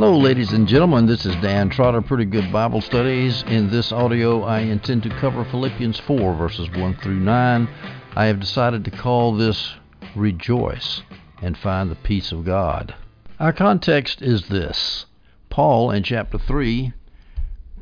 [0.00, 1.04] Hello, ladies and gentlemen.
[1.04, 3.42] This is Dan Trotter, Pretty Good Bible Studies.
[3.42, 7.68] In this audio, I intend to cover Philippians 4, verses 1 through 9.
[8.16, 9.74] I have decided to call this
[10.16, 11.02] Rejoice
[11.42, 12.94] and Find the Peace of God.
[13.38, 15.04] Our context is this
[15.50, 16.94] Paul, in chapter 3,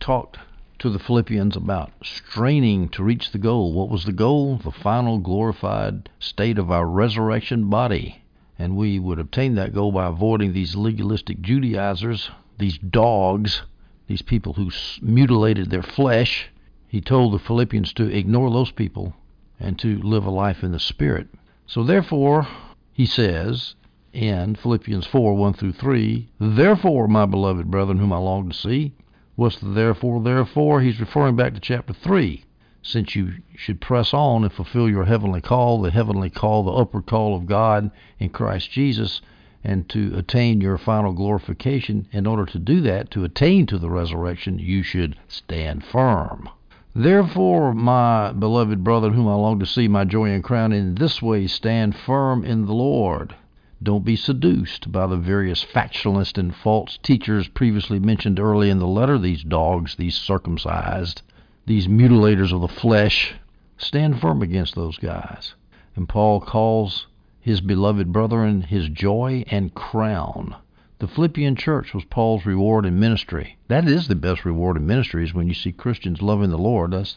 [0.00, 0.38] talked
[0.80, 3.72] to the Philippians about straining to reach the goal.
[3.72, 4.56] What was the goal?
[4.56, 8.22] The final glorified state of our resurrection body
[8.58, 13.62] and we would obtain that goal by avoiding these legalistic Judaizers, these dogs,
[14.08, 16.50] these people who mutilated their flesh.
[16.88, 19.14] He told the Philippians to ignore those people
[19.60, 21.28] and to live a life in the Spirit.
[21.66, 22.48] So, therefore,
[22.92, 23.76] he says
[24.12, 28.92] in Philippians 4 1 through 3, Therefore, my beloved brethren, whom I long to see,
[29.36, 30.22] what's the therefore?
[30.22, 32.44] Therefore, he's referring back to chapter 3
[32.80, 37.06] since you should press on and fulfill your heavenly call, the heavenly call, the upward
[37.06, 39.20] call of God in Christ Jesus,
[39.64, 42.06] and to attain your final glorification.
[42.12, 46.48] In order to do that, to attain to the resurrection, you should stand firm.
[46.94, 51.20] Therefore, my beloved brother, whom I long to see, my joy and crown, in this
[51.20, 53.34] way stand firm in the Lord.
[53.82, 58.86] Don't be seduced by the various factionalist and false teachers previously mentioned early in the
[58.86, 61.22] letter, these dogs, these circumcised
[61.68, 63.34] these mutilators of the flesh,
[63.76, 65.54] stand firm against those guys.
[65.94, 67.06] And Paul calls
[67.40, 70.56] his beloved brethren his joy and crown.
[70.98, 73.58] The Philippian church was Paul's reward in ministry.
[73.68, 76.90] That is the best reward in ministry is when you see Christians loving the Lord.
[76.90, 77.16] That's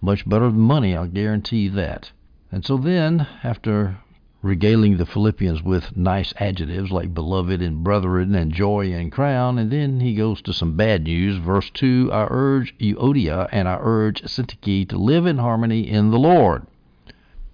[0.00, 2.12] much better than money, I'll guarantee that.
[2.52, 3.98] And so then, after
[4.42, 9.56] regaling the Philippians with nice adjectives like beloved and brethren and joy and crown.
[9.56, 11.36] And then he goes to some bad news.
[11.36, 16.18] Verse 2 I urge Euodia and I urge Syntyche to live in harmony in the
[16.18, 16.66] Lord.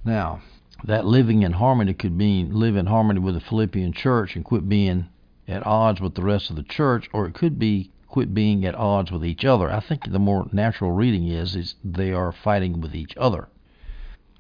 [0.04, 0.40] Now,
[0.84, 4.68] that living in harmony could mean live in harmony with the Philippian church and quit
[4.68, 5.08] being
[5.46, 8.74] at odds with the rest of the church, or it could be quit being at
[8.74, 9.70] odds with each other.
[9.70, 13.48] I think the more natural reading is is they are fighting with each other.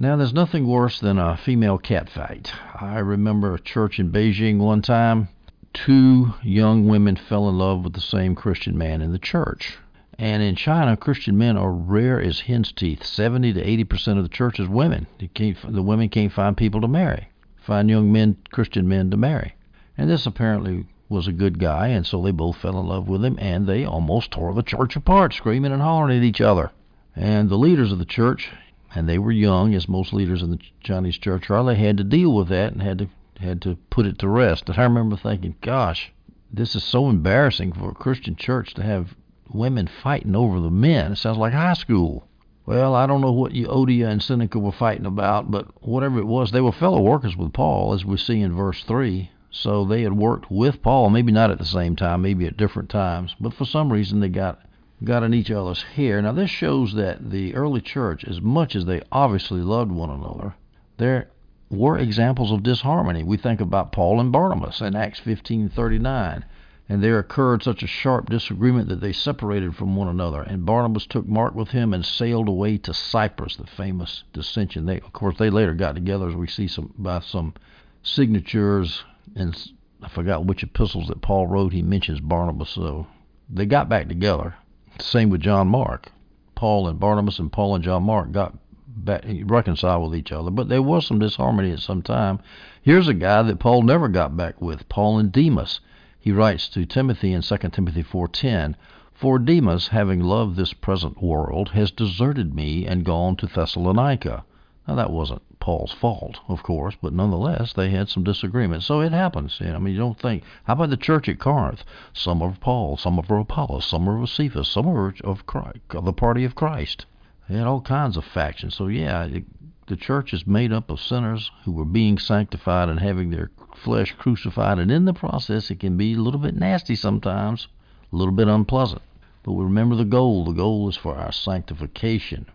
[0.00, 2.52] Now, there's nothing worse than a female cat fight.
[2.80, 5.28] I remember a church in Beijing one time.
[5.72, 9.76] Two young women fell in love with the same Christian man in the church.
[10.16, 13.04] And in China, Christian men are rare as hen's teeth.
[13.04, 15.08] 70 to 80 percent of the church is women.
[15.18, 19.56] the women can't find people to marry, find young men, Christian men to marry.
[19.96, 23.24] And this apparently was a good guy, and so they both fell in love with
[23.24, 26.70] him, and they almost tore the church apart, screaming and hollering at each other.
[27.16, 28.52] And the leaders of the church,
[28.94, 31.64] and they were young, as most leaders in the Chinese church are.
[31.64, 33.08] They had to deal with that and had to
[33.40, 34.68] had to put it to rest.
[34.68, 36.12] And I remember thinking, gosh,
[36.52, 39.14] this is so embarrassing for a Christian church to have
[39.48, 41.12] women fighting over the men.
[41.12, 42.26] It sounds like high school.
[42.66, 46.50] Well, I don't know what Euodia and Syntyche were fighting about, but whatever it was,
[46.50, 49.30] they were fellow workers with Paul, as we see in verse 3.
[49.50, 52.90] So they had worked with Paul, maybe not at the same time, maybe at different
[52.90, 54.60] times, but for some reason they got
[55.04, 56.20] got in each other's hair.
[56.20, 60.54] Now, this shows that the early church, as much as they obviously loved one another,
[60.96, 61.30] there
[61.70, 63.22] were examples of disharmony.
[63.22, 66.44] We think about Paul and Barnabas in Acts 15:39,
[66.88, 70.42] and there occurred such a sharp disagreement that they separated from one another.
[70.42, 74.86] And Barnabas took Mark with him and sailed away to Cyprus, the famous dissension.
[74.86, 77.54] They, of course, they later got together, as we see some by some
[78.02, 79.04] signatures
[79.36, 79.72] and
[80.02, 81.72] I forgot which epistles that Paul wrote.
[81.72, 83.06] He mentions Barnabas, so
[83.50, 84.54] they got back together
[85.00, 86.12] same with John Mark.
[86.54, 90.68] Paul and Barnabas and Paul and John Mark got back, reconciled with each other, but
[90.68, 92.40] there was some disharmony at some time.
[92.82, 95.80] Here's a guy that Paul never got back with, Paul and Demas.
[96.18, 98.74] He writes to Timothy in 2 Timothy 4:10,
[99.12, 104.44] "For Demas, having loved this present world, has deserted me and gone to Thessalonica."
[104.88, 108.86] Now that wasn't Paul's fault, of course, but nonetheless they had some disagreements.
[108.86, 109.60] So it happens.
[109.60, 110.44] You know, I mean, you don't think.
[110.64, 111.84] How about the church at Corinth?
[112.14, 115.44] Some are of Paul, some are of Apollos, some are of Cephas, some are of
[115.44, 117.04] Christ, of the party of Christ.
[117.50, 118.76] They had all kinds of factions.
[118.76, 119.44] So yeah, it,
[119.88, 124.14] the church is made up of sinners who were being sanctified and having their flesh
[124.16, 127.68] crucified, and in the process, it can be a little bit nasty sometimes,
[128.10, 129.02] a little bit unpleasant.
[129.42, 130.46] But we remember the goal.
[130.46, 132.46] The goal is for our sanctification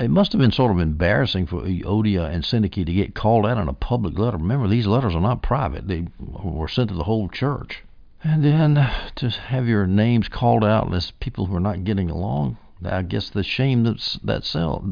[0.00, 3.58] it must have been sort of embarrassing for Euodia and Syntyche to get called out
[3.58, 4.36] in a public letter.
[4.36, 7.84] Remember, these letters are not private; they were sent to the whole church.
[8.24, 12.10] And then uh, to have your names called out as people who are not getting
[12.10, 14.84] along, I guess the shame that's that self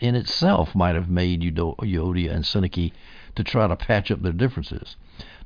[0.00, 2.92] in itself might have made Euodia and Syntyche
[3.36, 4.96] to try to patch up their differences.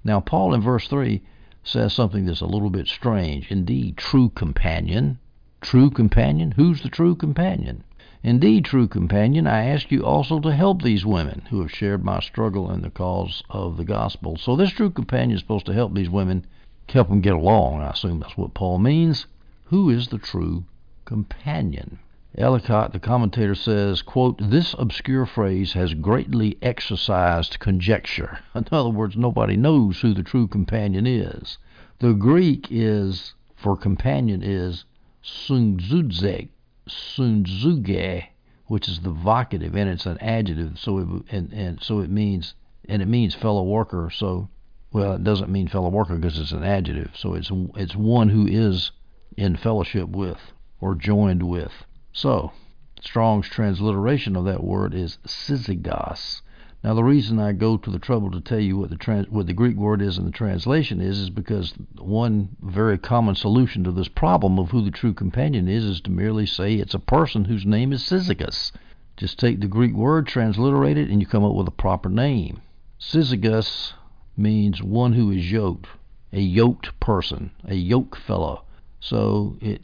[0.03, 1.23] Now, Paul in verse three
[1.62, 3.50] says something that's a little bit strange.
[3.50, 5.19] Indeed, true companion,
[5.61, 6.53] true companion.
[6.53, 7.85] Who's the true companion?
[8.23, 12.19] Indeed, true companion, I ask you also to help these women who have shared my
[12.19, 14.37] struggle in the cause of the gospel.
[14.37, 16.44] So this true companion is supposed to help these women
[16.88, 17.81] help them get along.
[17.81, 19.26] I assume that's what Paul means.
[19.67, 20.65] Who is the true
[21.05, 22.00] companion?
[22.37, 28.41] Ellicott, the commentator, says, quote, This obscure phrase has greatly exercised conjecture.
[28.55, 31.59] In other words, nobody knows who the true companion is.
[32.00, 34.85] The Greek is, for companion, is
[35.23, 36.49] sunzuzek,
[36.88, 38.25] sunzuge,
[38.67, 42.55] which is the vocative, and it's an adjective, so it, and, and so it means,
[42.88, 44.49] and it means fellow worker, so,
[44.93, 48.46] well, it doesn't mean fellow worker because it's an adjective, so it's, it's one who
[48.46, 48.90] is
[49.37, 51.73] in fellowship with or joined with.
[52.12, 52.52] So,
[53.00, 56.43] Strong's transliteration of that word is syzygos.
[56.85, 59.49] Now, the reason I go to the trouble to tell you what the trans, what
[59.49, 63.91] the Greek word is in the translation is, is because one very common solution to
[63.91, 67.47] this problem of who the true companion is is to merely say it's a person
[67.47, 68.71] whose name is Syzygus.
[69.17, 72.61] Just take the Greek word, transliterate it, and you come up with a proper name.
[73.01, 73.95] Syzygus
[74.37, 75.89] means one who is yoked,
[76.33, 78.63] a yoked person, a yoke fellow.
[79.00, 79.81] So it,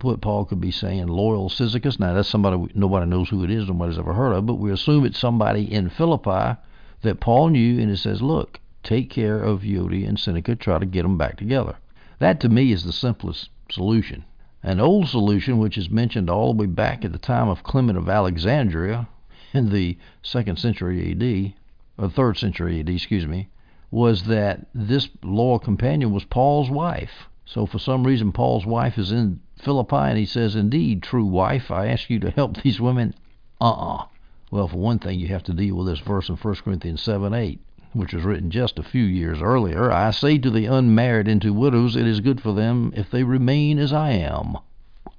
[0.00, 2.00] what Paul could be saying, loyal Syzygus.
[2.00, 5.04] Now that's somebody nobody knows who it is, nobody's ever heard of, but we assume
[5.04, 6.58] it's somebody in Philippi
[7.02, 10.86] that Paul knew, and it says, look, take care of Euodia and Syntyche, try to
[10.86, 11.76] get them back together.
[12.18, 14.24] That to me is the simplest solution.
[14.62, 17.98] An old solution, which is mentioned all the way back at the time of Clement
[17.98, 19.08] of Alexandria
[19.52, 21.54] in the second century A.D.,
[21.98, 23.48] or third century A.D., excuse me,
[23.90, 27.28] was that this loyal companion was Paul's wife.
[27.46, 31.70] So for some reason, Paul's wife is in Philippi, and he says, Indeed, true wife,
[31.70, 33.12] I ask you to help these women.
[33.60, 33.96] Uh uh-uh.
[33.96, 34.06] uh
[34.50, 37.34] Well, for one thing, you have to deal with this verse in 1 Corinthians 7
[37.34, 37.60] 8,
[37.92, 39.92] which was written just a few years earlier.
[39.92, 43.24] I say to the unmarried and to widows, it is good for them if they
[43.24, 44.56] remain as I am,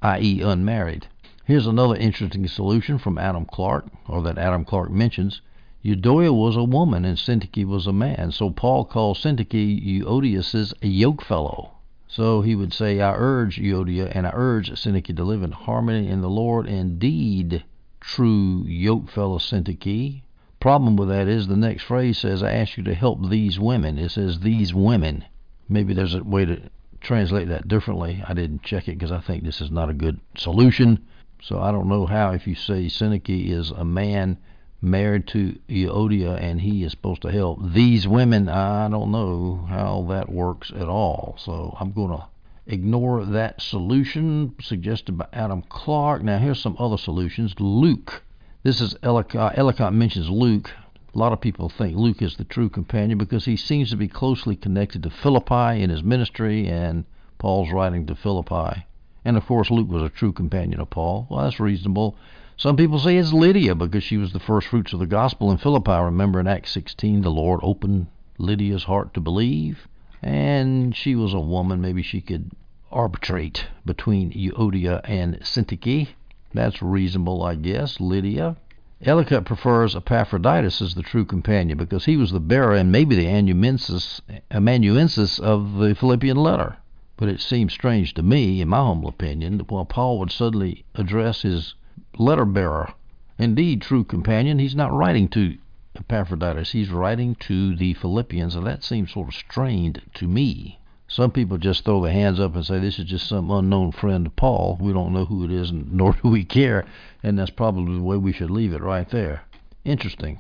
[0.02, 1.06] i.e., unmarried.
[1.46, 5.42] Here's another interesting solution from Adam Clarke, or that Adam Clarke mentions.
[5.84, 10.88] Euodia was a woman and Syntyche was a man, so Paul calls Syntyche Euodias' a
[10.88, 11.75] yoke fellow.
[12.08, 16.08] So he would say, I urge Euodia and I urge Syntyche to live in harmony
[16.08, 16.68] in the Lord.
[16.68, 17.64] Indeed,
[18.00, 20.22] true yoke fellow Syntyche.
[20.60, 23.98] Problem with that is the next phrase says, I ask you to help these women.
[23.98, 25.26] It says these women.
[25.68, 26.70] Maybe there's a way to
[27.02, 28.24] translate that differently.
[28.28, 31.06] I didn't check it because I think this is not a good solution.
[31.42, 34.38] So I don't know how if you say Syntyche is a man
[34.86, 38.48] married to Euodia and he is supposed to help these women.
[38.48, 41.36] I don't know how that works at all.
[41.40, 42.28] So I'm going to
[42.68, 46.24] ignore that solution suggested by Adam Clarke.
[46.24, 47.56] Now here's some other solutions.
[47.60, 48.24] Luke.
[48.64, 49.58] This is Ellicott.
[49.58, 50.72] Ellicott mentions Luke.
[51.14, 54.08] A lot of people think Luke is the true companion because he seems to be
[54.08, 57.06] closely connected to Philippi in his ministry and
[57.38, 58.86] Paul's writing to Philippi.
[59.24, 61.28] And of course, Luke was a true companion of Paul.
[61.30, 62.18] Well, that's reasonable.
[62.58, 65.58] Some people say it's Lydia because she was the first fruits of the gospel in
[65.58, 65.92] Philippi.
[65.92, 68.08] Remember in Acts 16, the Lord opened
[68.38, 69.90] Lydia's heart to believe,
[70.24, 71.82] and she was a woman.
[71.82, 72.52] Maybe she could
[72.94, 76.08] arbitrate between Euodia and Syntyche.
[76.54, 78.00] That's reasonable, I guess.
[78.00, 78.56] Lydia.
[79.02, 83.28] Ellicott prefers Epaphroditus as the true companion because he was the bearer and maybe the
[83.28, 86.78] amanuensis, amanuensis of the Philippian letter.
[87.18, 90.86] But it seems strange to me, in my humble opinion, that while Paul would suddenly
[90.96, 91.76] address his
[92.18, 92.94] letter bearer.
[93.38, 95.58] Indeed, true companion, he's not writing to
[95.96, 100.80] Epaphroditus, he's writing to the Philippians, and that seems sort of strained to me.
[101.08, 104.28] Some people just throw their hands up and say this is just some unknown friend
[104.28, 104.78] of Paul.
[104.80, 106.86] We don't know who it is, nor do we care,
[107.24, 109.44] and that's probably the way we should leave it right there.
[109.84, 110.40] Interesting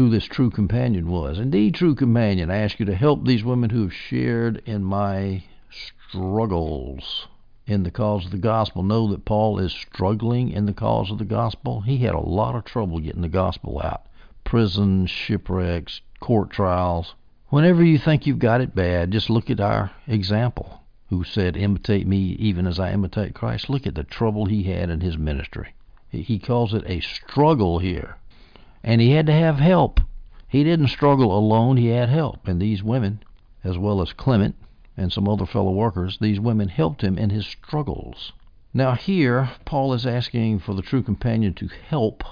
[0.00, 1.38] who this true companion was.
[1.38, 5.42] Indeed, true companion, I ask you to help these women who have shared in my
[5.70, 7.26] struggles
[7.70, 11.18] in the cause of the gospel know that Paul is struggling in the cause of
[11.18, 11.82] the gospel.
[11.82, 14.06] He had a lot of trouble getting the gospel out.
[14.42, 17.14] Prisons, shipwrecks, court trials.
[17.48, 22.08] Whenever you think you've got it bad, just look at our example, who said, Imitate
[22.08, 23.70] me even as I imitate Christ.
[23.70, 25.74] Look at the trouble he had in his ministry.
[26.08, 28.16] He calls it a struggle here.
[28.82, 30.00] And he had to have help.
[30.48, 32.48] He didn't struggle alone, he had help.
[32.48, 33.22] And these women,
[33.62, 34.56] as well as Clement,
[35.00, 38.32] and some other fellow workers, these women helped him in his struggles.
[38.74, 42.22] Now, here, Paul is asking for the true companion to help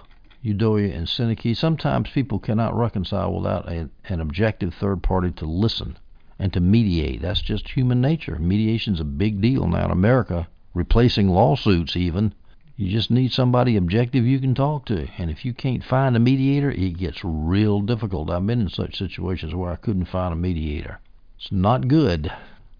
[0.44, 1.56] Euodia and Syntyche.
[1.56, 5.98] Sometimes people cannot reconcile without a, an objective third party to listen
[6.38, 7.22] and to mediate.
[7.22, 8.38] That's just human nature.
[8.38, 12.34] Mediation's a big deal now in America, replacing lawsuits even.
[12.76, 15.08] You just need somebody objective you can talk to.
[15.18, 18.30] And if you can't find a mediator, it gets real difficult.
[18.30, 21.00] I've been in such situations where I couldn't find a mediator.
[21.38, 22.30] It's not good.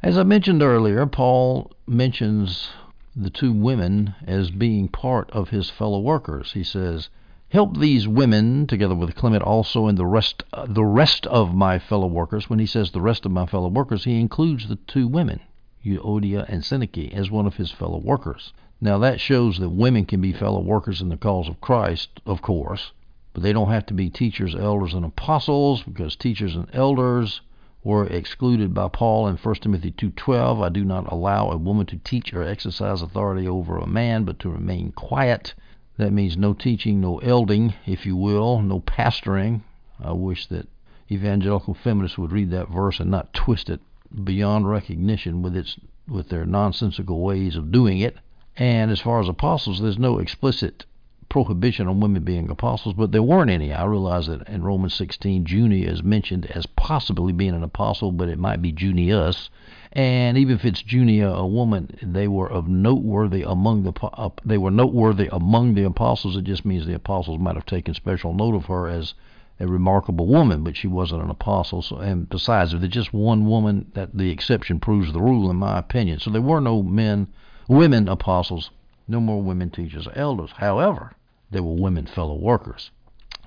[0.00, 2.70] As I mentioned earlier, Paul mentions
[3.16, 6.52] the two women as being part of his fellow workers.
[6.52, 7.08] He says,
[7.48, 11.80] Help these women, together with Clement, also and the rest, uh, the rest of my
[11.80, 12.48] fellow workers.
[12.48, 15.40] When he says the rest of my fellow workers, he includes the two women,
[15.84, 18.52] Euodia and Syntyche, as one of his fellow workers.
[18.80, 22.40] Now that shows that women can be fellow workers in the cause of Christ, of
[22.40, 22.92] course,
[23.32, 27.40] but they don't have to be teachers, elders, and apostles, because teachers and elders
[27.84, 30.60] were excluded by Paul in 1 Timothy 2:12.
[30.60, 34.40] I do not allow a woman to teach or exercise authority over a man, but
[34.40, 35.54] to remain quiet.
[35.96, 39.62] That means no teaching, no elding, if you will, no pastoring.
[40.00, 40.68] I wish that
[41.10, 43.80] evangelical feminists would read that verse and not twist it
[44.24, 48.16] beyond recognition with its with their nonsensical ways of doing it.
[48.56, 50.84] And as far as apostles, there's no explicit
[51.28, 53.72] prohibition on women being apostles, but there weren't any.
[53.72, 58.28] I realize that in Romans 16, Junia is mentioned as possibly being an apostle, but
[58.28, 59.50] it might be Junius.
[59.92, 64.58] And even if it's Junia, a woman, they were of noteworthy among the uh, they
[64.58, 66.36] were noteworthy among the apostles.
[66.36, 69.14] It just means the apostles might have taken special note of her as
[69.60, 71.82] a remarkable woman, but she wasn't an apostle.
[71.82, 75.56] So, and besides, if there's just one woman, that the exception proves the rule, in
[75.56, 76.20] my opinion.
[76.20, 77.28] So there were no men,
[77.66, 78.70] women apostles,
[79.06, 80.52] no more women teachers or elders.
[80.56, 81.12] However,
[81.50, 82.90] there were women fellow workers.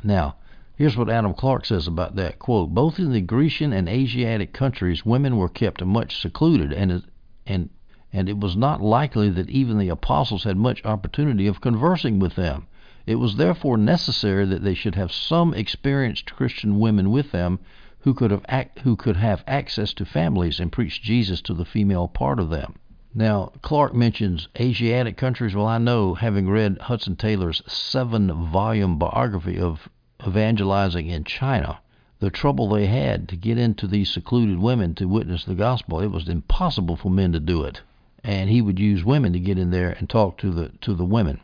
[0.04, 0.36] Now,
[0.82, 5.06] Here's what Adam Clarke says about that quote: Both in the Grecian and Asiatic countries,
[5.06, 7.04] women were kept much secluded, and
[7.46, 7.70] and
[8.12, 12.34] and it was not likely that even the apostles had much opportunity of conversing with
[12.34, 12.66] them.
[13.06, 17.60] It was therefore necessary that they should have some experienced Christian women with them
[18.00, 21.64] who could have act, who could have access to families and preach Jesus to the
[21.64, 22.80] female part of them.
[23.14, 25.54] Now, Clarke mentions Asiatic countries.
[25.54, 29.90] Well, I know, having read Hudson Taylor's seven volume biography of
[30.26, 31.80] evangelizing in China,
[32.20, 36.08] the trouble they had to get into these secluded women to witness the gospel, it
[36.08, 37.82] was impossible for men to do it.
[38.24, 41.04] And he would use women to get in there and talk to the to the
[41.04, 41.42] women.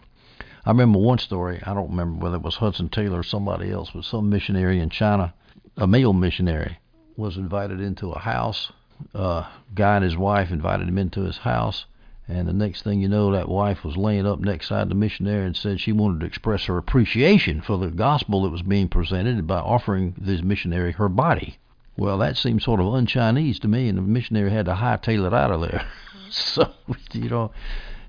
[0.65, 3.89] I remember one story, I don't remember whether it was Hudson Taylor or somebody else,
[3.93, 5.33] but some missionary in China,
[5.75, 6.77] a male missionary,
[7.17, 8.71] was invited into a house.
[9.13, 11.85] Uh, guy and his wife invited him into his house
[12.29, 15.45] and the next thing you know, that wife was laying up next side the missionary
[15.45, 19.47] and said she wanted to express her appreciation for the gospel that was being presented
[19.47, 21.57] by offering this missionary her body.
[21.95, 25.33] Well, that seemed sort of un-Chinese to me, and the missionary had to hightail it
[25.33, 25.87] out of there.
[26.29, 26.69] so,
[27.13, 27.51] you know,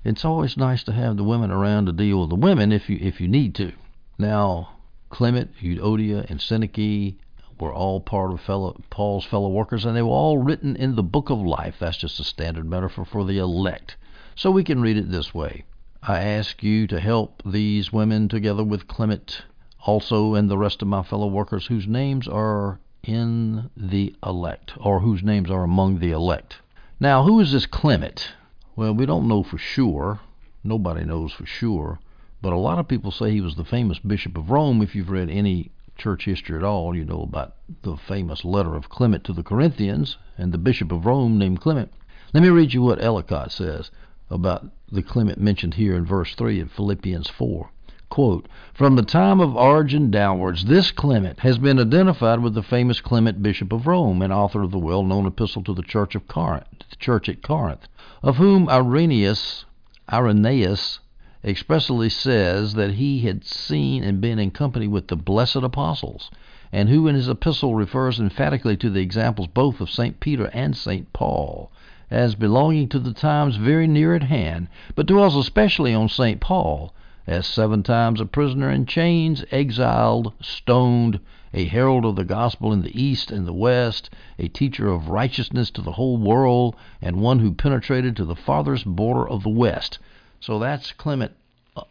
[0.03, 2.97] it's always nice to have the women around to deal with the women if you
[3.01, 3.71] if you need to.
[4.17, 4.73] Now,
[5.09, 7.15] Clement, Euodia, and Syntyche
[7.59, 11.03] were all part of fellow, Paul's fellow workers, and they were all written in the
[11.03, 11.75] book of life.
[11.79, 13.97] That's just a standard metaphor for the elect.
[14.35, 15.65] So we can read it this way
[16.01, 19.43] I ask you to help these women together with Clement
[19.85, 25.01] also and the rest of my fellow workers whose names are in the elect, or
[25.01, 26.57] whose names are among the elect.
[26.99, 28.33] Now, who is this Clement?
[28.75, 30.19] Well, we don't know for sure.
[30.63, 31.99] Nobody knows for sure.
[32.41, 34.81] But a lot of people say he was the famous Bishop of Rome.
[34.81, 38.89] If you've read any church history at all, you know about the famous letter of
[38.89, 41.91] Clement to the Corinthians and the Bishop of Rome named Clement.
[42.33, 43.91] Let me read you what Ellicott says
[44.29, 47.69] about the Clement mentioned here in verse 3 of Philippians 4.
[48.09, 53.01] Quote, From the time of Origen downwards, this Clement has been identified with the famous
[53.01, 56.27] Clement, Bishop of Rome, and author of the well known epistle to the church of
[56.27, 57.87] Corinth, the church at Corinth,
[58.23, 59.65] of whom Irenaeus,
[60.11, 60.99] Irenaeus
[61.43, 66.29] expressly says that he had seen and been in company with the blessed apostles,
[66.73, 70.19] and who in his epistle refers emphatically to the examples both of St.
[70.19, 71.13] Peter and St.
[71.13, 71.71] Paul
[72.11, 76.41] as belonging to the times very near at hand, but dwells especially on St.
[76.41, 76.91] Paul,
[77.27, 81.19] as seven times a prisoner in chains, exiled, stoned,
[81.53, 85.69] a herald of the gospel in the east and the west, a teacher of righteousness
[85.71, 89.99] to the whole world, and one who penetrated to the farthest border of the west.
[90.41, 91.33] So that's Clement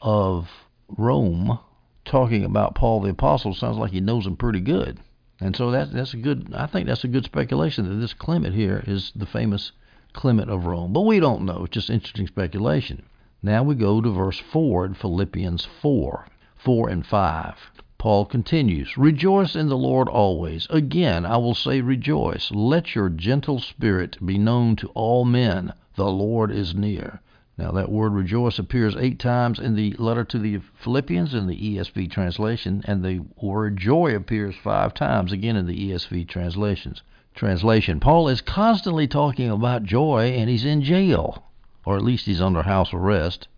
[0.00, 0.48] of
[0.88, 1.58] Rome
[2.04, 3.52] talking about Paul the apostle.
[3.52, 5.00] Sounds like he knows him pretty good.
[5.40, 8.54] And so that that's a good I think that's a good speculation that this Clement
[8.54, 9.72] here is the famous
[10.14, 10.92] Clement of Rome.
[10.92, 11.64] But we don't know.
[11.64, 13.02] It's just interesting speculation.
[13.42, 16.26] Now we go to verse 4 in Philippians 4.
[16.56, 17.54] 4 and 5.
[17.98, 20.66] Paul continues, Rejoice in the Lord always.
[20.70, 22.50] Again, I will say rejoice.
[22.50, 25.72] Let your gentle spirit be known to all men.
[25.96, 27.20] The Lord is near.
[27.58, 31.76] Now, that word rejoice appears eight times in the letter to the Philippians in the
[31.76, 37.02] ESV translation, and the word joy appears five times again in the ESV translations
[37.34, 37.98] translation.
[37.98, 41.44] Paul is constantly talking about joy and he's in jail,
[41.84, 43.48] or at least he's under house arrest.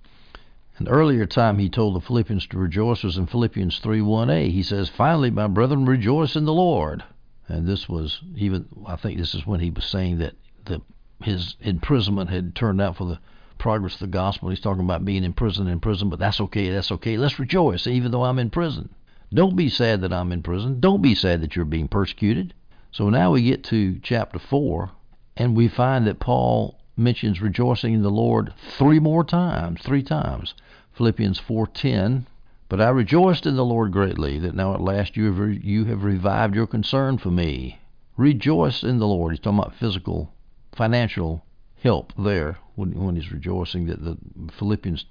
[0.79, 4.51] An earlier time he told the Philippians to rejoice was in Philippians 3 1a.
[4.51, 7.05] He says, Finally, my brethren, rejoice in the Lord.
[7.49, 10.81] And this was even, I think this is when he was saying that the,
[11.23, 13.19] his imprisonment had turned out for the
[13.61, 14.49] progress of the gospel.
[14.49, 17.17] He's talking about being in prison, in prison, but that's okay, that's okay.
[17.17, 18.89] Let's rejoice, even though I'm in prison.
[19.33, 20.81] Don't be sad that I'm in prison.
[20.81, 22.55] Don't be sad that you're being persecuted.
[22.91, 24.91] So now we get to chapter 4,
[25.37, 30.55] and we find that Paul mentions rejoicing in the Lord three more times, three times.
[30.93, 32.27] Philippians 4:10,
[32.69, 35.85] but I rejoiced in the Lord greatly that now at last you have, re- you
[35.85, 37.79] have revived your concern for me.
[38.17, 39.33] Rejoice in the Lord.
[39.33, 40.33] He's talking about physical,
[40.73, 41.45] financial
[41.83, 44.17] help there when, when he's rejoicing that the
[44.59, 45.05] Philippians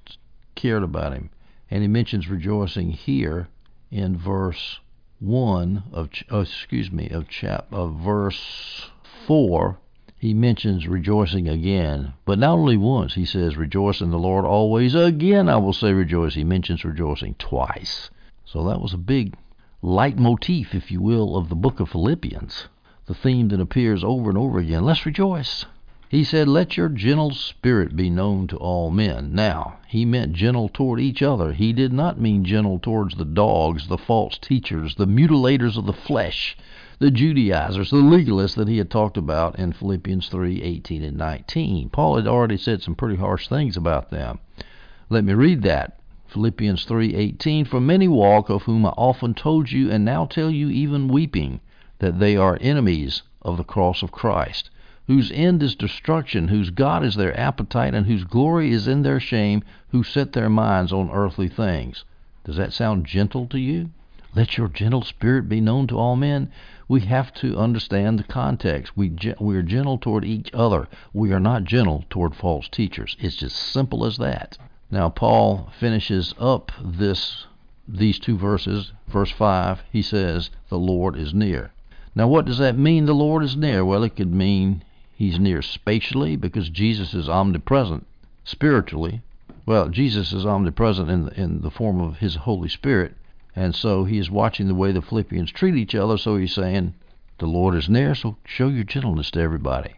[0.56, 1.30] cared about him.
[1.70, 3.48] And he mentions rejoicing here
[3.92, 4.80] in verse
[5.20, 8.90] 1 of oh, excuse me of chap of verse
[9.28, 9.78] 4
[10.18, 13.14] he mentions rejoicing again but not only once.
[13.14, 14.96] He says rejoice in the lord always.
[14.96, 16.34] Again i will say rejoice.
[16.34, 18.10] He mentions rejoicing twice.
[18.46, 19.36] So that was a big
[19.84, 22.68] leitmotif if you will of the book of philippians.
[23.06, 25.66] The theme that appears over and over again let's rejoice
[26.10, 29.36] he said, Let your gentle spirit be known to all men.
[29.36, 31.54] Now, he meant gentle toward each other.
[31.54, 35.94] He did not mean gentle towards the dogs, the false teachers, the mutilators of the
[35.94, 36.58] flesh,
[36.98, 41.90] the Judaizers, the legalists that he had talked about in Philippians 3 18 and 19.
[41.90, 44.40] Paul had already said some pretty harsh things about them.
[45.12, 46.00] Let me read that.
[46.26, 50.72] Philippians 3:18 For many walk of whom I often told you and now tell you
[50.72, 51.60] even weeping
[52.00, 54.72] that they are enemies of the cross of Christ
[55.10, 59.20] whose end is destruction, whose God is their appetite, and whose glory is in their
[59.20, 62.06] shame, who set their minds on earthly things.
[62.44, 63.90] Does that sound gentle to you?
[64.36, 66.52] Let your gentle spirit be known to all men.
[66.88, 68.96] We have to understand the context.
[68.96, 70.88] We we are gentle toward each other.
[71.12, 73.18] We are not gentle toward false teachers.
[73.20, 74.60] It's just simple as that.
[74.92, 77.48] Now Paul finishes up this
[77.88, 78.92] these two verses.
[79.08, 81.72] Verse 5, he says, "The Lord is near."
[82.14, 83.84] Now what does that mean the Lord is near?
[83.84, 84.84] Well, it could mean
[85.20, 88.08] He's near spatially because Jesus is omnipresent.
[88.46, 89.22] Spiritually,
[89.66, 93.18] well, Jesus is omnipresent in the, in the form of His Holy Spirit,
[93.54, 96.18] and so He is watching the way the Philippians treat each other.
[96.18, 96.94] So He's saying,
[97.38, 99.96] "The Lord is near, so show your gentleness to everybody."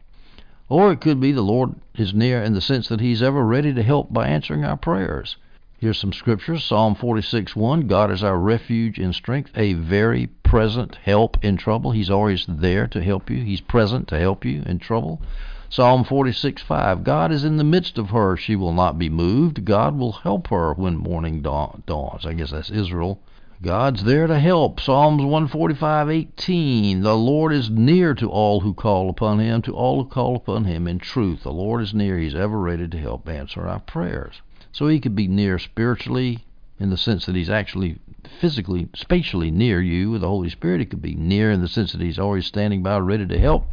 [0.68, 3.76] Or it could be the Lord is near in the sense that He's ever ready
[3.76, 5.38] to help by answering our prayers.
[5.82, 10.94] Here's some scriptures Psalm 46 1 God is our refuge and strength, a very present
[10.94, 11.90] help in trouble.
[11.90, 15.24] He's always there to help you, He's present to help you in trouble.
[15.70, 19.66] Psalm 46 5 God is in the midst of her, she will not be moved.
[19.66, 22.28] God will help her when morning dawns.
[22.28, 23.20] I guess that's Israel.
[23.64, 24.80] God's there to help.
[24.80, 30.08] Psalms 145:18 The Lord is near to all who call upon him, to all who
[30.08, 31.42] call upon him in truth.
[31.42, 32.20] The Lord is near.
[32.20, 34.44] He's ever ready to help answer our prayers.
[34.74, 36.46] So he could be near spiritually
[36.80, 38.00] in the sense that he's actually
[38.40, 40.80] physically, spatially near you with the Holy Spirit.
[40.80, 43.66] He could be near in the sense that he's always standing by, ready to help.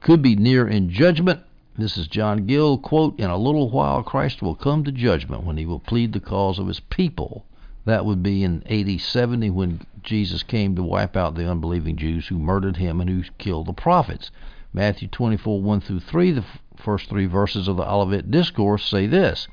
[0.00, 1.40] Could be near in judgment.
[1.78, 5.56] This is John Gill, quote, In a little while Christ will come to judgment when
[5.56, 7.44] he will plead the cause of his people.
[7.84, 12.26] That would be in AD 70 when Jesus came to wipe out the unbelieving Jews
[12.26, 14.30] who murdered him and who killed the prophets.
[14.72, 16.44] Matthew 24, 1 through 3, the
[16.76, 19.48] first three verses of the Olivet Discourse say this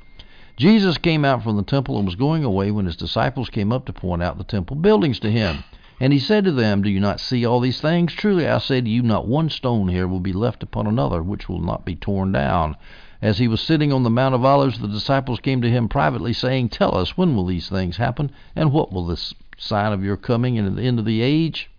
[0.58, 3.86] Jesus came out from the temple and was going away when his disciples came up
[3.86, 5.64] to point out the temple buildings to him.
[6.00, 8.14] And he said to them, Do you not see all these things?
[8.14, 11.48] Truly I say to you, not one stone here will be left upon another which
[11.48, 12.76] will not be torn down.
[13.22, 16.34] As he was sitting on the Mount of Olives, the disciples came to him privately,
[16.34, 18.32] saying, Tell us, when will these things happen?
[18.56, 21.70] And what will this sign of your coming and the end of the age?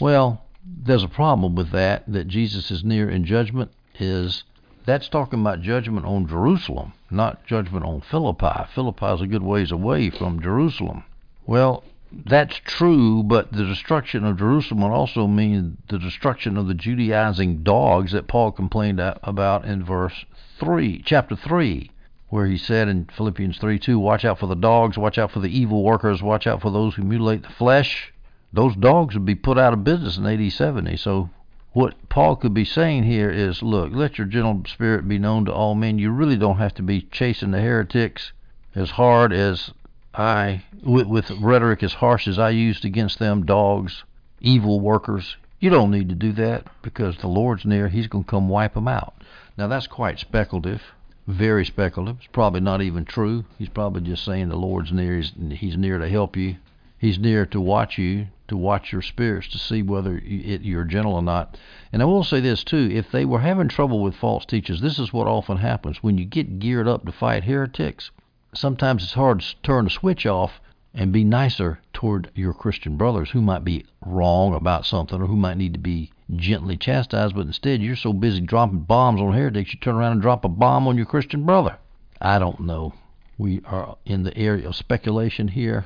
[0.00, 4.44] Well, there's a problem with that, that Jesus is near in judgment, is
[4.86, 8.66] that's talking about judgment on Jerusalem, not judgment on Philippi.
[8.72, 11.02] Philippi is a good ways away from Jerusalem.
[11.44, 16.74] Well, that's true, but the destruction of Jerusalem would also mean the destruction of the
[16.74, 20.24] Judaizing dogs that Paul complained about in verse
[20.60, 21.90] 3, chapter 3,
[22.28, 25.40] where he said in Philippians 3 2, Watch out for the dogs, watch out for
[25.40, 28.12] the evil workers, watch out for those who mutilate the flesh.
[28.52, 30.96] Those dogs would be put out of business in AD 70.
[30.96, 31.30] So
[31.76, 35.52] what Paul could be saying here is, look, let your gentle spirit be known to
[35.52, 35.98] all men.
[35.98, 38.32] You really don't have to be chasing the heretics
[38.74, 39.72] as hard as
[40.14, 44.04] I, with, with rhetoric as harsh as I used against them, dogs,
[44.40, 45.36] evil workers.
[45.60, 47.88] You don't need to do that because the Lord's near.
[47.88, 49.12] He's going to come wipe them out.
[49.58, 50.80] Now that's quite speculative,
[51.26, 52.16] very speculative.
[52.20, 53.44] It's probably not even true.
[53.58, 55.18] He's probably just saying the Lord's near.
[55.18, 56.56] He's, he's near to help you.
[56.96, 61.22] He's near to watch you, to watch your spirits, to see whether you're gentle or
[61.22, 61.58] not.
[61.92, 64.98] And I will say this too: if they were having trouble with false teachers, this
[64.98, 68.10] is what often happens when you get geared up to fight heretics.
[68.54, 70.60] Sometimes it's hard to turn the switch off
[70.94, 75.36] and be nicer toward your Christian brothers who might be wrong about something or who
[75.36, 79.74] might need to be gently chastised, but instead you're so busy dropping bombs on heretics,
[79.74, 81.76] you turn around and drop a bomb on your Christian brother.
[82.20, 82.94] I don't know.
[83.36, 85.84] We are in the area of speculation here.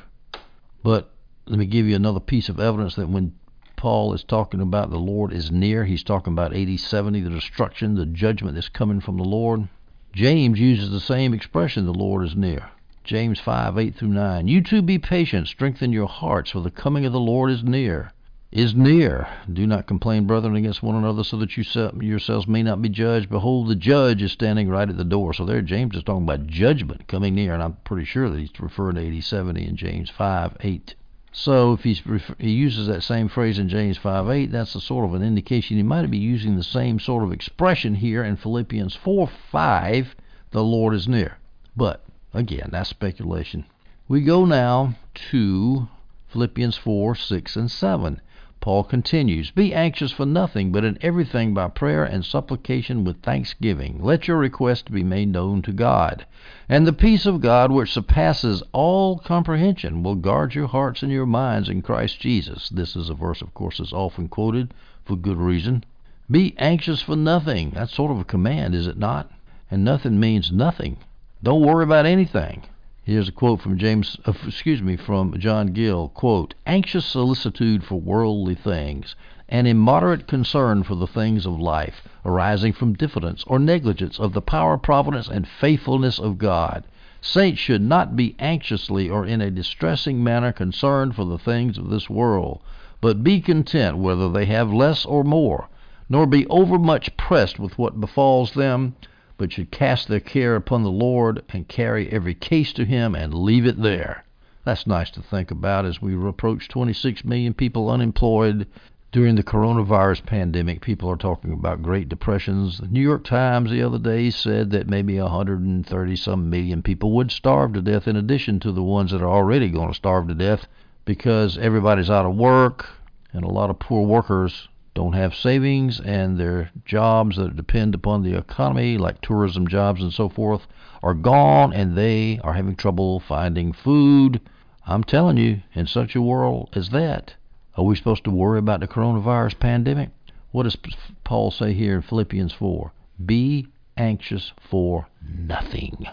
[0.84, 1.12] But
[1.50, 3.34] let me give you another piece of evidence that when
[3.74, 7.96] Paul is talking about the Lord is near, he's talking about AD 70, the destruction,
[7.96, 9.68] the judgment that's coming from the Lord.
[10.12, 12.70] James uses the same expression, the Lord is near.
[13.02, 14.46] James 5 8 through 9.
[14.46, 18.12] You too be patient, strengthen your hearts, for the coming of the Lord is near
[18.52, 19.28] is near.
[19.52, 21.64] Do not complain, brethren, against one another, so that you
[22.00, 23.30] yourselves may not be judged.
[23.30, 25.32] Behold, the judge is standing right at the door.
[25.32, 28.50] So there, James is talking about judgment coming near, and I'm pretty sure that he's
[28.58, 30.94] referring to AD 70 in James 5 8.
[31.32, 32.02] So if he's,
[32.38, 35.76] he uses that same phrase in James 5 8, that's a sort of an indication
[35.76, 40.16] he might be using the same sort of expression here in Philippians 4 5,
[40.50, 41.38] the Lord is near.
[41.76, 43.64] But, again, that's speculation.
[44.08, 44.96] We go now
[45.30, 45.88] to
[46.30, 48.20] Philippians 4 6 and 7.
[48.60, 54.00] Paul continues, Be anxious for nothing, but in everything by prayer and supplication with thanksgiving.
[54.02, 56.26] Let your request be made known to God.
[56.68, 61.24] And the peace of God, which surpasses all comprehension, will guard your hearts and your
[61.24, 62.68] minds in Christ Jesus.
[62.68, 64.74] This is a verse, of course, that's often quoted
[65.06, 65.82] for good reason.
[66.30, 67.70] Be anxious for nothing.
[67.70, 69.30] That's sort of a command, is it not?
[69.70, 70.98] And nothing means nothing.
[71.42, 72.64] Don't worry about anything.
[73.02, 76.08] Here's a quote from James, uh, excuse me, from John Gill.
[76.10, 79.16] Quote: "Anxious solicitude for worldly things,
[79.48, 84.42] and immoderate concern for the things of life, arising from diffidence or negligence of the
[84.42, 86.84] power, providence, and faithfulness of God.
[87.22, 91.88] Saints should not be anxiously or in a distressing manner concerned for the things of
[91.88, 92.60] this world,
[93.00, 95.70] but be content whether they have less or more,
[96.10, 98.94] nor be overmuch pressed with what befalls them."
[99.40, 103.32] But should cast their care upon the Lord and carry every case to Him and
[103.32, 104.26] leave it there.
[104.66, 108.66] That's nice to think about as we approach 26 million people unemployed
[109.12, 110.82] during the coronavirus pandemic.
[110.82, 112.80] People are talking about Great Depressions.
[112.80, 117.30] The New York Times the other day said that maybe 130 some million people would
[117.30, 120.34] starve to death in addition to the ones that are already going to starve to
[120.34, 120.66] death
[121.06, 122.86] because everybody's out of work
[123.32, 128.22] and a lot of poor workers don't have savings and their jobs that depend upon
[128.22, 130.66] the economy, like tourism jobs and so forth,
[131.02, 134.40] are gone and they are having trouble finding food.
[134.86, 137.34] I'm telling you, in such a world as that,
[137.76, 140.10] are we supposed to worry about the coronavirus pandemic?
[140.50, 140.76] What does
[141.22, 142.92] Paul say here in Philippians 4?
[143.24, 146.06] Be anxious for nothing.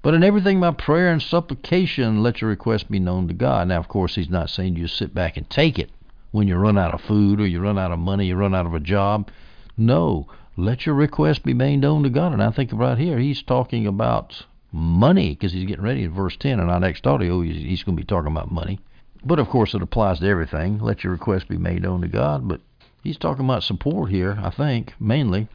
[0.00, 3.68] But in everything by prayer and supplication, let your request be known to God.
[3.68, 5.90] Now, of course, he's not saying you sit back and take it
[6.34, 8.66] when you run out of food or you run out of money, you run out
[8.66, 9.30] of a job.
[9.76, 12.32] No, let your request be made known to God.
[12.32, 16.36] And I think right here, he's talking about money because he's getting ready in verse
[16.36, 17.40] 10 in our next audio.
[17.40, 18.80] He's, he's going to be talking about money.
[19.24, 20.80] But of course, it applies to everything.
[20.80, 22.48] Let your request be made known to God.
[22.48, 22.60] But
[23.04, 25.46] he's talking about support here, I think, mainly.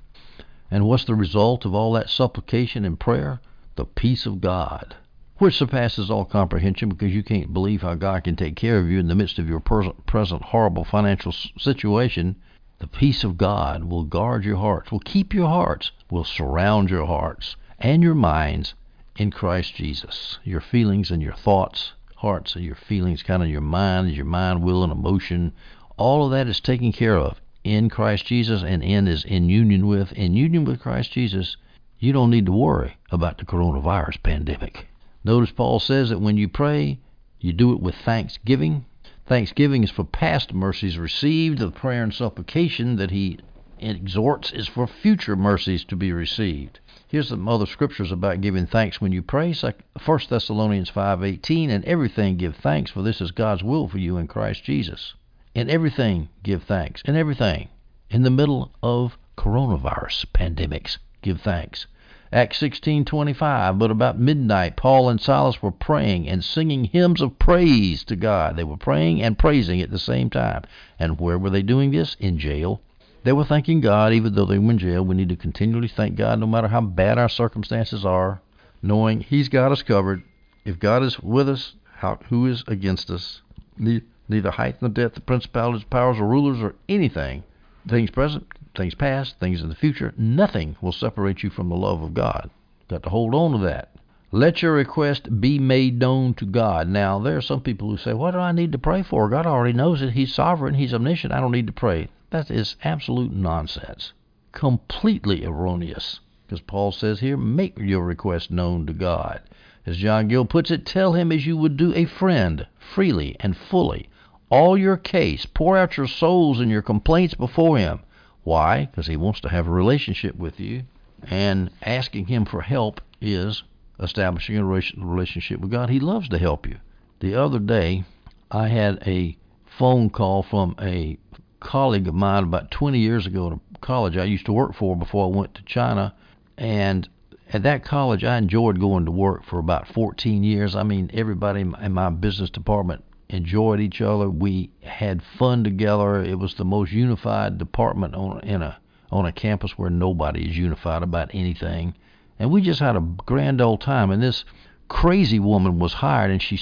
[0.71, 3.41] And what's the result of all that supplication and prayer?
[3.75, 4.95] The peace of God
[5.39, 8.99] which surpasses all comprehension because you can't believe how God can take care of you
[8.99, 12.35] in the midst of your present horrible financial situation.
[12.79, 17.05] The peace of God will guard your hearts, will keep your hearts, will surround your
[17.05, 18.73] hearts and your minds
[19.15, 20.39] in Christ Jesus.
[20.43, 24.61] Your feelings and your thoughts, hearts and your feelings, kind of your mind, your mind,
[24.61, 25.53] will, and emotion,
[25.95, 29.87] all of that is taken care of in Christ Jesus, and in is in union
[29.87, 31.55] with, in union with Christ Jesus.
[31.97, 34.88] You don't need to worry about the coronavirus pandemic.
[35.29, 36.97] Notice Paul says that when you pray,
[37.39, 38.85] you do it with thanksgiving.
[39.27, 41.59] Thanksgiving is for past mercies received.
[41.59, 43.37] The prayer and supplication that he
[43.77, 46.79] exhorts is for future mercies to be received.
[47.07, 49.53] Here's some other scriptures about giving thanks when you pray.
[49.53, 54.25] 1 Thessalonians 5:18 and everything give thanks for this is God's will for you in
[54.25, 55.13] Christ Jesus.
[55.53, 57.03] In everything give thanks.
[57.05, 57.69] In everything.
[58.09, 61.85] In the middle of coronavirus pandemics, give thanks.
[62.31, 63.79] Acts 16:25.
[63.79, 68.55] But about midnight, Paul and Silas were praying and singing hymns of praise to God.
[68.55, 70.61] They were praying and praising at the same time.
[70.99, 72.15] And where were they doing this?
[72.19, 72.81] In jail.
[73.23, 75.03] They were thanking God even though they were in jail.
[75.03, 78.41] We need to continually thank God no matter how bad our circumstances are,
[78.83, 80.21] knowing He's got us covered.
[80.65, 83.41] If God is with us, how, who is against us?
[83.77, 87.43] Neither height nor depth, the principalities, powers, or rulers, or anything,
[87.87, 88.45] things present,
[88.79, 90.13] things past, things in the future.
[90.17, 92.49] Nothing will separate you from the love of God.
[92.87, 93.93] Got to hold on to that.
[94.31, 96.87] Let your request be made known to God.
[96.87, 99.27] Now, there are some people who say, What do I need to pray for?
[99.27, 100.11] God already knows it.
[100.11, 100.75] He's sovereign.
[100.75, 101.33] He's omniscient.
[101.33, 102.07] I don't need to pray.
[102.29, 104.13] That is absolute nonsense.
[104.53, 106.21] Completely erroneous.
[106.47, 109.41] Because Paul says here, Make your request known to God.
[109.85, 113.57] As John Gill puts it, tell him as you would do a friend, freely and
[113.57, 114.07] fully.
[114.49, 117.99] All your case, pour out your souls and your complaints before him.
[118.49, 118.85] Why?
[118.85, 120.81] Because he wants to have a relationship with you.
[121.21, 123.61] And asking Him for help is
[123.99, 125.91] establishing a relationship with God.
[125.91, 126.77] He loves to help you.
[127.19, 128.05] The other day,
[128.49, 131.19] I had a phone call from a
[131.59, 134.95] colleague of mine about 20 years ago at a college I used to work for
[134.95, 136.15] before I went to China.
[136.57, 137.07] And
[137.53, 140.75] at that college, I enjoyed going to work for about 14 years.
[140.75, 144.29] I mean, everybody in my business department enjoyed each other.
[144.29, 146.23] We had fun together.
[146.23, 148.79] It was the most unified department on in a
[149.11, 151.95] on a campus where nobody is unified about anything.
[152.37, 154.11] And we just had a grand old time.
[154.11, 154.45] And this
[154.87, 156.59] crazy woman was hired, and she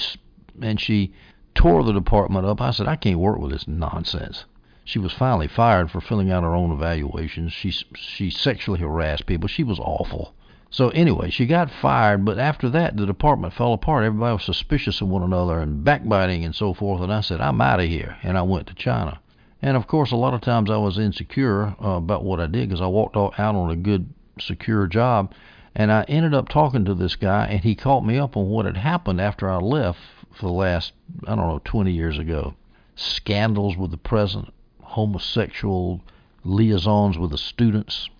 [0.61, 1.13] and she
[1.55, 2.61] tore the department up.
[2.61, 4.45] I said, I can't work with this nonsense.
[4.83, 7.51] She was finally fired for filling out her own evaluations.
[7.51, 9.47] She she sexually harassed people.
[9.47, 10.33] She was awful.
[10.77, 14.03] So anyway, she got fired, but after that, the department fell apart.
[14.03, 17.01] Everybody was suspicious of one another and backbiting and so forth.
[17.01, 19.19] And I said, I'm out of here, and I went to China.
[19.59, 22.69] And of course, a lot of times I was insecure uh, about what I did
[22.69, 24.07] because I walked out on a good,
[24.39, 25.33] secure job.
[25.73, 28.67] And I ended up talking to this guy, and he caught me up on what
[28.67, 32.53] had happened after I left for the last, I don't know, 20 years ago.
[32.95, 36.03] Scandals with the president, homosexual
[36.43, 38.11] liaisons with the students,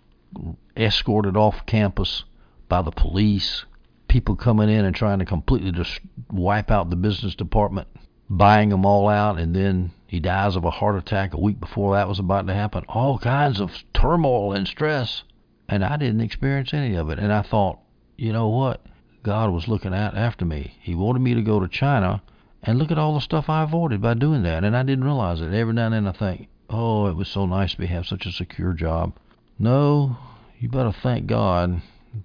[0.76, 2.24] escorted off campus
[2.70, 3.66] by the police,
[4.08, 6.00] people coming in and trying to completely just
[6.32, 7.88] wipe out the business department,
[8.30, 11.96] buying them all out, and then he dies of a heart attack a week before
[11.96, 12.84] that was about to happen.
[12.88, 15.24] All kinds of turmoil and stress.
[15.70, 17.20] And I didn't experience any of it.
[17.20, 17.80] And I thought,
[18.16, 18.86] you know what?
[19.22, 20.78] God was looking out after me.
[20.80, 22.22] He wanted me to go to China,
[22.64, 24.64] and look at all the stuff I avoided by doing that.
[24.64, 25.54] And I didn't realize it.
[25.54, 28.32] Every now and then I think, oh, it was so nice to have such a
[28.32, 29.14] secure job.
[29.60, 30.18] No,
[30.58, 31.82] you better thank God.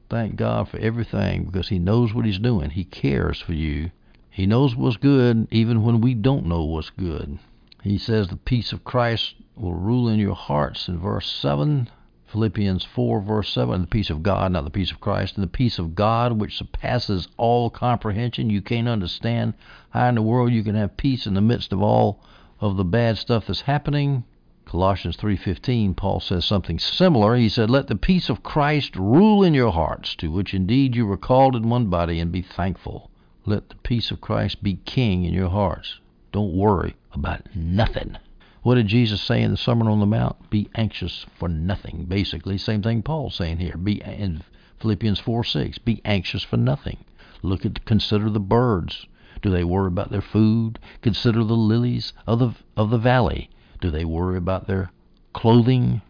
[0.08, 2.70] Thank God for everything because He knows what He's doing.
[2.70, 3.90] He cares for you.
[4.30, 7.38] He knows what's good even when we don't know what's good.
[7.82, 11.88] He says the peace of Christ will rule in your hearts in verse 7.
[12.32, 15.48] Philippians 4, verse 7, the peace of God, not the peace of Christ, and the
[15.48, 18.48] peace of God which surpasses all comprehension.
[18.48, 19.52] You can't understand
[19.90, 22.24] how in the world you can have peace in the midst of all
[22.58, 24.24] of the bad stuff that's happening.
[24.64, 27.34] Colossians 3:15 Paul says something similar.
[27.34, 31.04] He said, "Let the peace of Christ rule in your hearts, to which indeed you
[31.04, 33.10] were called in one body, and be thankful.
[33.44, 35.98] Let the peace of Christ be king in your hearts.
[36.30, 38.16] Don't worry about nothing."
[38.62, 40.48] What did Jesus say in the Sermon on the Mount?
[40.48, 42.04] Be anxious for nothing.
[42.08, 43.76] Basically, same thing Paul's saying here.
[43.76, 44.42] Be in
[44.78, 45.78] Philippians 4:6.
[45.78, 46.98] Be anxious for nothing.
[47.42, 49.08] Look at consider the birds.
[49.42, 50.78] Do they worry about their food?
[51.00, 53.50] Consider the lilies of the of the valley.
[53.82, 54.92] Do they worry about their
[55.32, 56.02] clothing?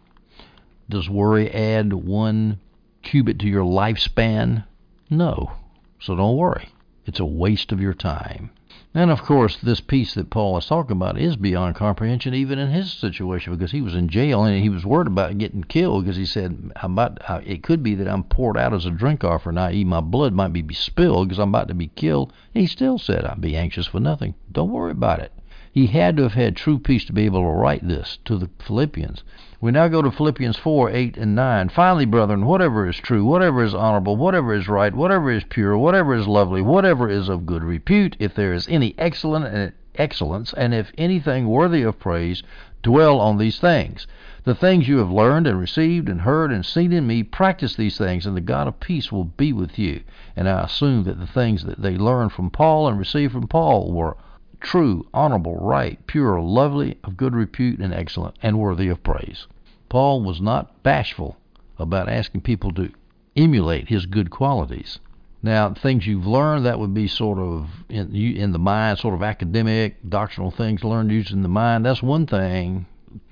[0.87, 2.59] Does worry add one
[3.01, 4.65] cubit to your lifespan?
[5.09, 5.53] No.
[5.99, 6.69] So don't worry.
[7.07, 8.51] It's a waste of your time.
[8.93, 12.69] And of course, this peace that Paul is talking about is beyond comprehension, even in
[12.69, 16.03] his situation, because he was in jail and he was worried about getting killed.
[16.03, 17.17] Because he said, "I'm about.
[17.43, 20.53] It could be that I'm poured out as a drink offering, i.e., my blood might
[20.53, 23.87] be spilled because I'm about to be killed." And he still said, "I'd be anxious
[23.87, 24.35] for nothing.
[24.51, 25.31] Don't worry about it."
[25.73, 28.47] He had to have had true peace to be able to write this to the
[28.59, 29.23] Philippians.
[29.59, 31.69] We now go to Philippians 4 8 and 9.
[31.69, 36.13] Finally, brethren, whatever is true, whatever is honorable, whatever is right, whatever is pure, whatever
[36.13, 40.75] is lovely, whatever is of good repute, if there is any excellent and excellence, and
[40.75, 42.43] if anything worthy of praise,
[42.83, 44.05] dwell on these things.
[44.43, 47.97] The things you have learned and received and heard and seen in me, practice these
[47.97, 50.01] things, and the God of peace will be with you.
[50.35, 53.91] And I assume that the things that they learned from Paul and received from Paul
[53.91, 54.17] were
[54.63, 59.45] true, honorable, right, pure, lovely, of good repute, and excellent, and worthy of praise.
[59.89, 61.37] Paul was not bashful
[61.77, 62.89] about asking people to
[63.35, 64.99] emulate his good qualities.
[65.43, 69.21] Now, things you've learned that would be sort of in, in the mind, sort of
[69.21, 71.85] academic, doctrinal things learned using the mind.
[71.85, 72.85] That's one thing.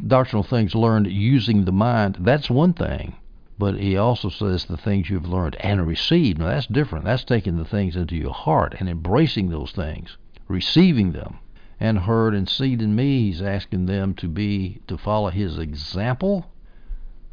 [0.05, 2.17] Doctrinal things learned using the mind.
[2.19, 3.15] That's one thing.
[3.57, 6.39] But he also says the things you've learned and received.
[6.39, 7.05] Now, that's different.
[7.05, 10.17] That's taking the things into your heart and embracing those things
[10.51, 11.39] receiving them
[11.79, 13.25] and heard and seen in me.
[13.27, 16.51] He's asking them to be to follow his example,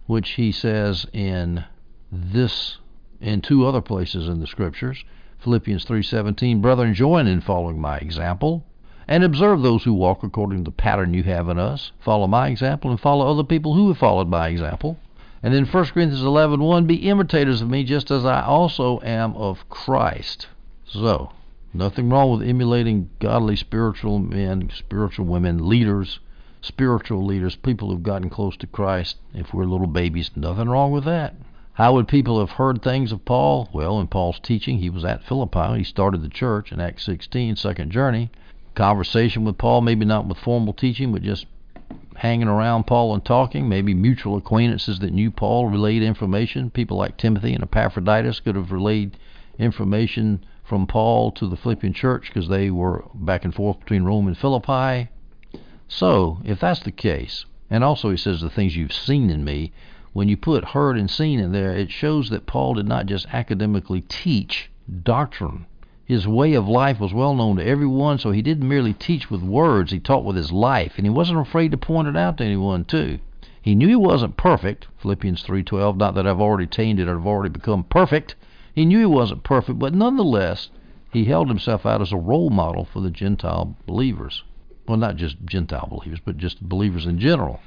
[0.06, 1.64] which he says in
[2.10, 2.78] this
[3.20, 5.04] in two other places in the scriptures.
[5.38, 8.64] Philippians 3:17, brethren, join in following my example
[9.06, 11.92] and observe those who walk according to the pattern you have in us.
[11.98, 14.98] Follow my example and follow other people who have followed my example.
[15.42, 19.68] And then 1 Corinthians 11:1, be imitators of me just as I also am of
[19.68, 20.48] Christ.
[20.84, 21.32] So,
[21.74, 26.18] Nothing wrong with emulating godly spiritual men, spiritual women, leaders,
[26.62, 29.18] spiritual leaders, people who've gotten close to Christ.
[29.34, 31.34] If we're little babies, nothing wrong with that.
[31.74, 33.68] How would people have heard things of Paul?
[33.72, 35.78] Well, in Paul's teaching, he was at Philippi.
[35.78, 38.30] He started the church in Acts 16, second journey.
[38.74, 41.46] Conversation with Paul, maybe not with formal teaching, but just
[42.16, 43.68] hanging around Paul and talking.
[43.68, 46.70] Maybe mutual acquaintances that knew Paul relayed information.
[46.70, 49.16] People like Timothy and Epaphroditus could have relayed
[49.58, 54.26] information from Paul to the Philippian church because they were back and forth between Rome
[54.26, 55.08] and Philippi.
[55.88, 59.72] So, if that's the case, and also he says the things you've seen in me,
[60.12, 63.32] when you put heard and seen in there, it shows that Paul did not just
[63.32, 64.70] academically teach
[65.02, 65.64] doctrine.
[66.04, 69.42] His way of life was well known to everyone, so he didn't merely teach with
[69.42, 72.44] words, he taught with his life, and he wasn't afraid to point it out to
[72.44, 73.20] anyone, too.
[73.62, 77.26] He knew he wasn't perfect, Philippians 3:12, not that I've already attained it or I've
[77.26, 78.34] already become perfect.
[78.78, 80.70] He knew he wasn't perfect, but nonetheless,
[81.12, 84.44] he held himself out as a role model for the Gentile believers.
[84.86, 87.58] Well, not just Gentile believers, but just believers in general.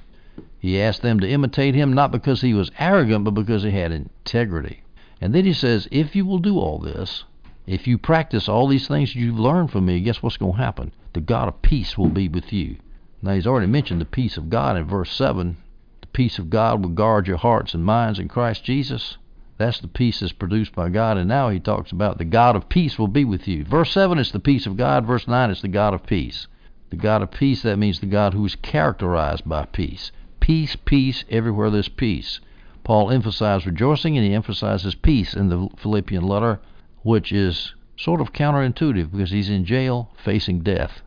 [0.57, 3.91] He asked them to imitate him not because he was arrogant, but because he had
[3.91, 4.83] integrity.
[5.19, 7.25] And then he says, If you will do all this,
[7.67, 10.93] if you practice all these things you've learned from me, guess what's going to happen?
[11.11, 12.77] The God of peace will be with you.
[13.21, 15.57] Now, he's already mentioned the peace of God in verse 7.
[15.99, 19.17] The peace of God will guard your hearts and minds in Christ Jesus.
[19.61, 21.17] That's the peace that's produced by God.
[21.17, 23.63] And now he talks about the God of peace will be with you.
[23.63, 25.05] Verse 7 is the peace of God.
[25.05, 26.47] Verse 9 is the God of peace.
[26.89, 30.11] The God of peace, that means the God who is characterized by peace.
[30.39, 32.39] Peace, peace, everywhere there's peace.
[32.83, 36.59] Paul emphasized rejoicing and he emphasizes peace in the Philippian letter
[37.03, 41.01] which is sort of counterintuitive because he's in jail facing death.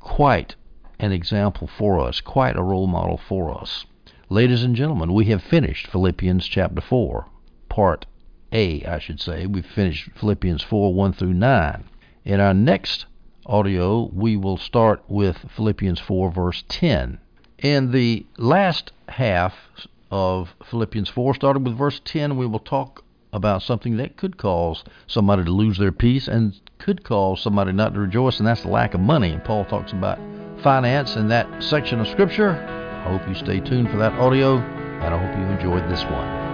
[0.00, 0.54] Quite
[0.98, 3.86] an example for us, quite a role model for us.
[4.28, 7.26] Ladies and gentlemen, we have finished Philippians chapter 4,
[7.70, 8.04] part
[8.52, 9.46] A, I should say.
[9.46, 11.84] We've finished Philippians 4 1 through 9.
[12.26, 13.06] In our next
[13.46, 17.18] audio, we will start with Philippians 4, verse 10.
[17.58, 19.54] In the last half
[20.10, 24.84] of Philippians 4, starting with verse 10, we will talk about something that could cause
[25.06, 28.68] somebody to lose their peace and could cause somebody not to rejoice, and that's the
[28.68, 29.30] lack of money.
[29.30, 30.18] And Paul talks about
[30.62, 32.50] finance in that section of Scripture.
[32.50, 36.49] I hope you stay tuned for that audio, and I hope you enjoyed this one.